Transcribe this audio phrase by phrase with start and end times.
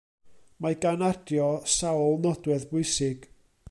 [0.65, 3.33] Mae gan adio sawl nodwedd bwysig.